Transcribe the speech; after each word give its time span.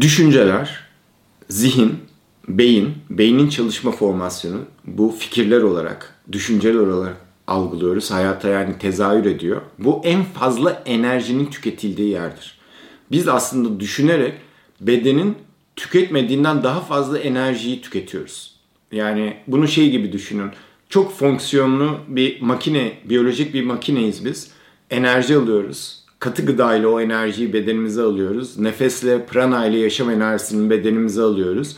Düşünceler, 0.00 0.80
zihin, 1.48 1.94
beyin, 2.48 2.94
beynin 3.10 3.48
çalışma 3.48 3.92
formasyonu 3.92 4.58
bu 4.84 5.14
fikirler 5.18 5.62
olarak, 5.62 6.14
düşünceler 6.32 6.78
olarak 6.78 7.16
algılıyoruz. 7.46 8.10
Hayata 8.10 8.48
yani 8.48 8.78
tezahür 8.78 9.24
ediyor. 9.24 9.62
Bu 9.78 10.00
en 10.04 10.24
fazla 10.24 10.82
enerjinin 10.86 11.46
tüketildiği 11.46 12.10
yerdir. 12.10 12.58
Biz 13.10 13.28
aslında 13.28 13.80
düşünerek 13.80 14.34
bedenin 14.80 15.36
tüketmediğinden 15.76 16.62
daha 16.62 16.80
fazla 16.80 17.18
enerjiyi 17.18 17.80
tüketiyoruz. 17.80 18.56
Yani 18.92 19.36
bunu 19.46 19.68
şey 19.68 19.90
gibi 19.90 20.12
düşünün. 20.12 20.50
Çok 20.88 21.12
fonksiyonlu 21.18 21.98
bir 22.08 22.40
makine, 22.40 22.92
biyolojik 23.04 23.54
bir 23.54 23.64
makineyiz 23.64 24.24
biz. 24.24 24.50
Enerji 24.90 25.36
alıyoruz. 25.36 26.05
Katı 26.18 26.46
gıda 26.46 26.76
ile 26.76 26.86
o 26.86 27.00
enerjiyi 27.00 27.52
bedenimize 27.52 28.02
alıyoruz. 28.02 28.58
Nefesle, 28.58 29.26
prana 29.26 29.66
ile 29.66 29.78
yaşam 29.78 30.10
enerjisini 30.10 30.70
bedenimize 30.70 31.22
alıyoruz. 31.22 31.76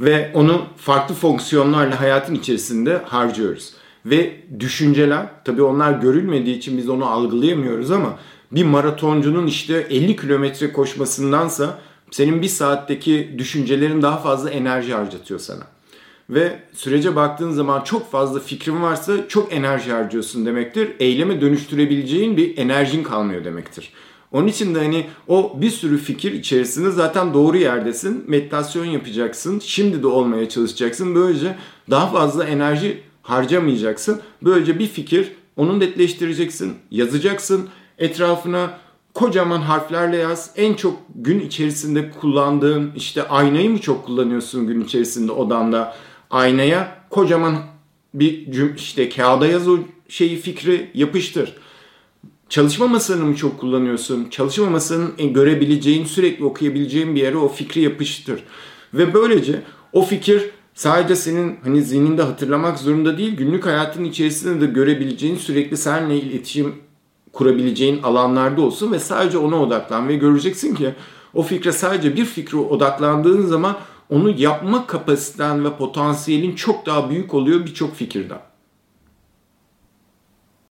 Ve 0.00 0.30
onu 0.34 0.62
farklı 0.76 1.14
fonksiyonlarla 1.14 2.00
hayatın 2.00 2.34
içerisinde 2.34 3.02
harcıyoruz. 3.04 3.72
Ve 4.06 4.36
düşünceler, 4.60 5.26
tabii 5.44 5.62
onlar 5.62 5.92
görülmediği 5.92 6.56
için 6.56 6.78
biz 6.78 6.88
onu 6.88 7.06
algılayamıyoruz 7.06 7.90
ama 7.90 8.18
bir 8.52 8.64
maratoncunun 8.64 9.46
işte 9.46 9.86
50 9.90 10.16
kilometre 10.16 10.72
koşmasındansa 10.72 11.78
senin 12.10 12.42
bir 12.42 12.48
saatteki 12.48 13.34
düşüncelerin 13.38 14.02
daha 14.02 14.16
fazla 14.16 14.50
enerji 14.50 14.94
harcatıyor 14.94 15.40
sana. 15.40 15.64
Ve 16.30 16.58
sürece 16.72 17.16
baktığın 17.16 17.50
zaman 17.50 17.80
çok 17.80 18.10
fazla 18.10 18.40
fikrin 18.40 18.82
varsa 18.82 19.28
çok 19.28 19.52
enerji 19.52 19.92
harcıyorsun 19.92 20.46
demektir. 20.46 20.88
Eyleme 21.00 21.40
dönüştürebileceğin 21.40 22.36
bir 22.36 22.58
enerjin 22.58 23.02
kalmıyor 23.02 23.44
demektir. 23.44 23.92
Onun 24.32 24.46
için 24.46 24.74
de 24.74 24.78
hani 24.78 25.06
o 25.28 25.52
bir 25.60 25.70
sürü 25.70 25.98
fikir 25.98 26.32
içerisinde 26.32 26.90
zaten 26.90 27.34
doğru 27.34 27.56
yerdesin. 27.56 28.24
Meditasyon 28.28 28.84
yapacaksın. 28.84 29.60
Şimdi 29.64 30.02
de 30.02 30.06
olmaya 30.06 30.48
çalışacaksın. 30.48 31.14
Böylece 31.14 31.56
daha 31.90 32.06
fazla 32.06 32.44
enerji 32.44 33.02
harcamayacaksın. 33.22 34.20
Böylece 34.42 34.78
bir 34.78 34.86
fikir 34.86 35.32
onu 35.56 35.80
netleştireceksin, 35.80 36.74
yazacaksın. 36.90 37.68
Etrafına 37.98 38.78
kocaman 39.14 39.60
harflerle 39.60 40.16
yaz. 40.16 40.50
En 40.56 40.74
çok 40.74 40.96
gün 41.14 41.40
içerisinde 41.40 42.10
kullandığın 42.10 42.92
işte 42.96 43.28
aynayı 43.28 43.70
mı 43.70 43.78
çok 43.78 44.06
kullanıyorsun 44.06 44.66
gün 44.66 44.80
içerisinde 44.80 45.32
odanda? 45.32 45.96
Aynaya 46.30 46.98
kocaman 47.10 47.56
bir 48.14 48.52
cüm 48.52 48.74
işte 48.74 49.08
kağıda 49.08 49.46
yaz 49.46 49.68
o 49.68 49.78
şeyi 50.08 50.36
fikri 50.36 50.90
yapıştır. 50.94 51.56
Çalışma 52.48 52.86
masanı 52.86 53.24
mı 53.24 53.36
çok 53.36 53.60
kullanıyorsun? 53.60 54.28
Çalışma 54.30 54.70
masanın 54.70 55.32
görebileceğin, 55.32 56.04
sürekli 56.04 56.44
okuyabileceğin 56.44 57.14
bir 57.14 57.20
yere 57.20 57.36
o 57.36 57.48
fikri 57.48 57.80
yapıştır. 57.80 58.44
Ve 58.94 59.14
böylece 59.14 59.62
o 59.92 60.02
fikir 60.02 60.50
sadece 60.74 61.16
senin 61.16 61.56
hani 61.64 61.82
zihninde 61.82 62.22
hatırlamak 62.22 62.78
zorunda 62.78 63.18
değil, 63.18 63.36
günlük 63.36 63.66
hayatın 63.66 64.04
içerisinde 64.04 64.60
de 64.60 64.72
görebileceğin, 64.72 65.36
sürekli 65.36 65.76
seninle 65.76 66.16
iletişim 66.16 66.74
kurabileceğin 67.32 68.02
alanlarda 68.02 68.62
olsun 68.62 68.92
ve 68.92 68.98
sadece 68.98 69.38
ona 69.38 69.62
odaklan 69.62 70.08
ve 70.08 70.16
göreceksin 70.16 70.74
ki 70.74 70.94
o 71.34 71.42
fikre 71.42 71.72
sadece 71.72 72.16
bir 72.16 72.24
fikre 72.24 72.58
odaklandığın 72.58 73.46
zaman 73.46 73.76
onu 74.14 74.30
yapma 74.30 74.86
kapasiten 74.86 75.64
ve 75.64 75.76
potansiyelin 75.76 76.54
çok 76.54 76.86
daha 76.86 77.10
büyük 77.10 77.34
oluyor 77.34 77.66
birçok 77.66 77.94
fikirden. 77.94 78.53